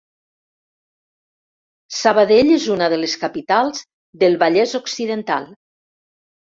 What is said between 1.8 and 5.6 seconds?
Sabadell és una de les capitals del Vallès Occidental.